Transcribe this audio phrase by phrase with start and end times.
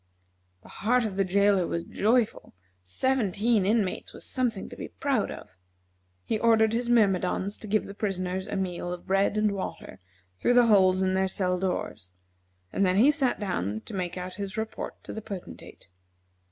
[0.63, 5.49] The heart of the jailer was joyful; seventeen inmates was something to be proud of.
[6.23, 9.99] He ordered his myrmidons to give the prisoners a meal of bread and water
[10.39, 12.15] through the holes in their cell doors,
[12.73, 15.87] and then he sat down to make out his report to the Potentate.